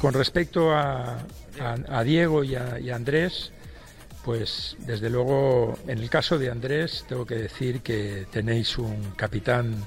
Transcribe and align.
Con 0.00 0.14
respecto 0.14 0.72
a, 0.72 1.18
a- 1.60 2.04
Diego 2.04 2.44
y 2.44 2.54
a, 2.54 2.78
y 2.78 2.90
Andrés, 2.90 3.52
pues 4.24 4.76
desde 4.80 5.10
luego 5.10 5.78
en 5.86 5.98
el 5.98 6.10
caso 6.10 6.38
de 6.38 6.50
Andrés 6.50 7.04
tengo 7.08 7.26
que 7.26 7.34
decir 7.36 7.80
que 7.80 8.26
tenéis 8.30 8.78
un 8.78 9.12
capitán 9.16 9.84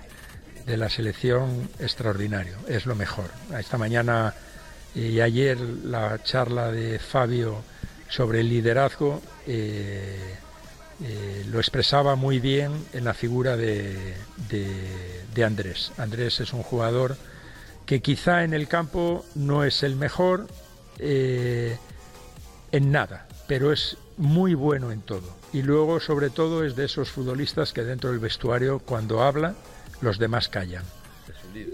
de 0.66 0.78
la 0.78 0.90
selección 0.90 1.70
extraordinario, 1.80 2.56
es 2.68 2.86
lo 2.86 2.96
mejor. 2.96 3.26
Esta 3.58 3.78
mañana 3.78 4.34
y 4.94 5.20
ayer 5.22 5.58
la 5.60 6.22
charla 6.24 6.72
de 6.72 7.00
Fabio 7.00 7.64
sobre 8.10 8.42
el 8.42 8.50
liderazgo 8.50 9.22
eh, 9.48 10.36
eh, 11.04 11.46
lo 11.50 11.60
expresaba 11.60 12.16
muy 12.16 12.40
bien 12.40 12.72
en 12.94 13.06
la 13.06 13.14
figura 13.14 13.56
de, 13.58 14.14
de- 14.50 15.22
de 15.34 15.44
Andrés. 15.44 15.92
Andrés 15.98 16.42
es 16.42 16.52
un 16.54 16.62
jugador 16.62 17.16
que 17.86 18.02
quizá 18.02 18.44
en 18.44 18.54
el 18.54 18.68
campo 18.68 19.26
no 19.36 19.64
es 19.64 19.84
el 19.84 19.96
mejor 19.96 20.48
eh, 21.00 21.78
en 22.72 22.92
nada, 22.92 23.28
pero 23.48 23.72
es 23.72 23.98
muy 24.18 24.54
bueno 24.54 24.92
en 24.92 25.02
todo. 25.02 25.36
Y 25.54 25.64
luego, 25.64 26.00
sobre 26.00 26.30
todo, 26.30 26.64
es 26.64 26.76
de 26.76 26.86
esos 26.86 27.10
futbolistas 27.10 27.74
que 27.74 27.84
dentro 27.84 28.12
del 28.12 28.20
vestuario, 28.20 28.80
cuando 28.80 29.22
habla, 29.22 29.56
los 30.00 30.18
demás 30.18 30.48
callan. 30.48 30.84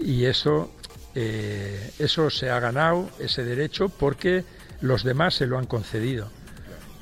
Y 0.00 0.24
eso, 0.24 0.72
eh, 1.14 1.92
eso 2.00 2.30
se 2.30 2.50
ha 2.50 2.58
ganado, 2.58 3.08
ese 3.20 3.44
derecho, 3.44 3.88
porque 3.88 4.44
los 4.80 5.04
demás 5.04 5.34
se 5.34 5.46
lo 5.46 5.58
han 5.58 5.66
concedido. 5.66 6.28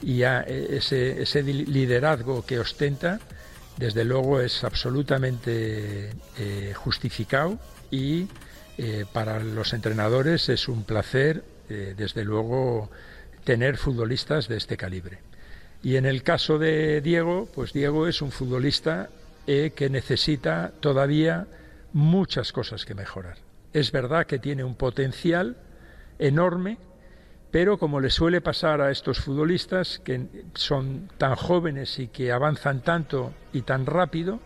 Y 0.02 0.22
eh, 0.24 0.66
ese, 0.70 1.22
ese 1.22 1.42
li- 1.42 1.64
liderazgo 1.64 2.44
que 2.44 2.58
ostenta, 2.58 3.18
desde 3.78 4.04
luego, 4.04 4.40
es 4.40 4.62
absolutamente 4.64 6.10
justificado 6.74 7.58
y 7.90 8.26
eh, 8.78 9.04
para 9.10 9.40
los 9.40 9.72
entrenadores 9.72 10.48
es 10.48 10.68
un 10.68 10.84
placer, 10.84 11.44
eh, 11.68 11.94
desde 11.96 12.24
luego, 12.24 12.90
tener 13.44 13.78
futbolistas 13.78 14.48
de 14.48 14.56
este 14.56 14.76
calibre. 14.76 15.18
Y 15.82 15.96
en 15.96 16.04
el 16.04 16.22
caso 16.22 16.58
de 16.58 17.00
Diego, 17.00 17.48
pues 17.54 17.72
Diego 17.72 18.06
es 18.06 18.20
un 18.20 18.32
futbolista 18.32 19.08
eh, 19.46 19.72
que 19.74 19.88
necesita 19.88 20.72
todavía 20.80 21.46
muchas 21.92 22.52
cosas 22.52 22.84
que 22.84 22.94
mejorar. 22.94 23.38
Es 23.72 23.92
verdad 23.92 24.26
que 24.26 24.38
tiene 24.38 24.64
un 24.64 24.74
potencial 24.74 25.56
enorme, 26.18 26.78
pero 27.50 27.78
como 27.78 28.00
le 28.00 28.10
suele 28.10 28.40
pasar 28.40 28.80
a 28.80 28.90
estos 28.90 29.20
futbolistas 29.20 30.00
que 30.00 30.26
son 30.54 31.08
tan 31.16 31.36
jóvenes 31.36 31.98
y 31.98 32.08
que 32.08 32.32
avanzan 32.32 32.82
tanto 32.82 33.32
y 33.52 33.62
tan 33.62 33.86
rápido, 33.86 34.40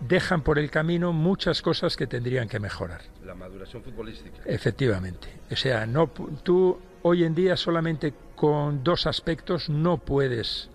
dejan 0.00 0.42
por 0.42 0.58
el 0.58 0.70
camino 0.70 1.12
muchas 1.12 1.62
cosas 1.62 1.96
que 1.96 2.06
tendrían 2.06 2.48
que 2.48 2.58
mejorar. 2.58 3.02
La 3.24 3.34
maduración 3.34 3.82
futbolística. 3.82 4.42
Efectivamente. 4.44 5.28
O 5.50 5.56
sea, 5.56 5.86
no, 5.86 6.08
tú 6.08 6.78
hoy 7.02 7.24
en 7.24 7.34
día 7.34 7.56
solamente 7.56 8.14
con 8.34 8.82
dos 8.82 9.06
aspectos 9.06 9.68
no 9.68 9.98
puedes 9.98 10.70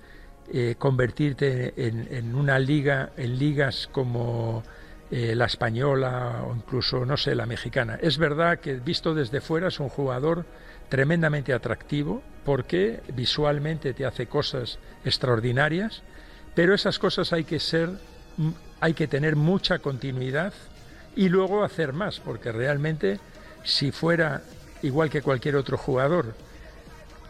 eh, 0.52 0.76
convertirte 0.78 1.74
en, 1.88 2.08
en 2.12 2.36
una 2.36 2.60
liga, 2.60 3.12
en 3.18 3.40
ligas 3.40 3.90
como 3.92 4.64
eh, 5.12 5.36
la 5.36 5.46
española 5.46 6.44
o 6.48 6.56
incluso, 6.56 7.06
no 7.06 7.16
sé, 7.16 7.36
la 7.36 7.46
mexicana. 7.46 8.00
Es 8.02 8.18
verdad 8.18 8.60
que 8.60 8.74
visto 8.74 9.14
desde 9.14 9.40
fuera 9.40 9.68
es 9.68 9.80
un 9.80 9.88
jugador 9.88 10.46
tremendamente 10.90 11.54
atractivo 11.54 12.24
porque 12.44 13.02
visualmente 13.14 13.94
te 13.94 14.04
hace 14.06 14.26
cosas 14.26 14.80
extraordinarias, 15.04 16.02
pero 16.56 16.74
esas 16.74 16.98
cosas 16.98 17.34
hay 17.34 17.44
que 17.44 17.60
ser, 17.60 17.92
hay 18.80 18.94
que 18.94 19.08
tener 19.08 19.36
mucha 19.36 19.80
continuidad 19.80 20.54
y 21.16 21.30
luego 21.30 21.64
hacer 21.64 21.94
más, 21.94 22.20
porque 22.20 22.52
realmente 22.52 23.20
si 23.64 23.92
fuera 23.92 24.42
igual 24.82 25.10
que 25.10 25.22
cualquier 25.22 25.56
otro 25.56 25.78
jugador 25.78 26.36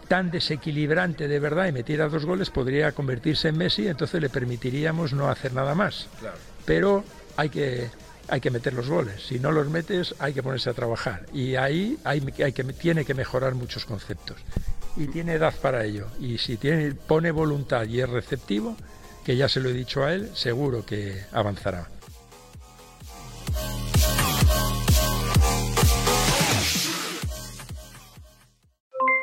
tan 0.07 0.29
desequilibrante 0.29 1.27
de 1.27 1.39
verdad 1.39 1.67
y 1.67 1.71
metiera 1.71 2.09
dos 2.09 2.25
goles 2.25 2.49
podría 2.49 2.91
convertirse 2.91 3.49
en 3.49 3.57
Messi, 3.57 3.87
entonces 3.87 4.21
le 4.21 4.29
permitiríamos 4.29 5.13
no 5.13 5.29
hacer 5.29 5.53
nada 5.53 5.73
más. 5.73 6.07
Claro. 6.19 6.37
Pero 6.65 7.03
hay 7.37 7.49
que 7.49 7.89
hay 8.27 8.41
que 8.41 8.51
meter 8.51 8.73
los 8.73 8.89
goles. 8.89 9.23
Si 9.23 9.39
no 9.39 9.51
los 9.51 9.69
metes, 9.69 10.15
hay 10.19 10.33
que 10.33 10.41
ponerse 10.41 10.69
a 10.69 10.73
trabajar. 10.73 11.25
Y 11.33 11.55
ahí 11.55 11.97
hay, 12.03 12.23
hay 12.43 12.53
que, 12.53 12.63
tiene 12.63 13.05
que 13.05 13.13
mejorar 13.13 13.55
muchos 13.55 13.85
conceptos. 13.85 14.37
Y 14.97 15.07
tiene 15.07 15.33
edad 15.33 15.53
para 15.61 15.83
ello. 15.83 16.07
Y 16.19 16.37
si 16.37 16.57
tiene, 16.57 16.93
pone 16.93 17.31
voluntad 17.31 17.85
y 17.85 18.01
es 18.01 18.09
receptivo, 18.09 18.75
que 19.25 19.35
ya 19.35 19.49
se 19.49 19.59
lo 19.59 19.69
he 19.69 19.73
dicho 19.73 20.03
a 20.03 20.13
él, 20.13 20.29
seguro 20.35 20.85
que 20.85 21.25
avanzará. 21.33 21.89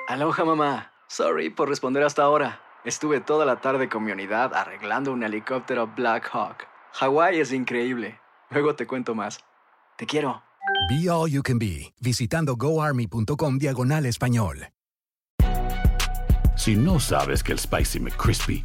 Aloha 0.09 0.45
mamá. 0.45 0.93
Sorry 1.09 1.51
por 1.51 1.69
responder 1.69 2.03
hasta 2.03 2.23
ahora. 2.23 2.61
Estuve 2.85 3.21
toda 3.21 3.47
la 3.47 3.61
tarde 3.61 3.89
con 3.89 4.03
mi 4.03 4.13
unidad 4.13 4.53
arreglando 4.55 5.13
un 5.13 5.23
helicóptero 5.23 5.87
Black 5.87 6.29
Hawk. 6.33 6.67
Hawái 6.95 7.39
es 7.41 7.53
increíble. 7.53 8.19
Luego 8.51 8.75
te 8.75 8.87
cuento 8.87 9.15
más. 9.15 9.39
Te 9.97 10.05
quiero. 10.05 10.43
Be 10.91 11.09
All 11.09 11.31
You 11.31 11.43
Can 11.43 11.59
Be, 11.59 11.95
visitando 12.01 12.57
goarmy.com 12.57 13.59
diagonal 13.59 14.07
español. 14.07 14.69
Si 16.57 16.77
no 16.77 17.01
sabes 17.01 17.43
que 17.43 17.53
el 17.53 17.59
Spicy 17.59 18.01
McCrispy 18.01 18.65